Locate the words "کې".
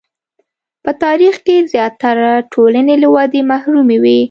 1.45-1.55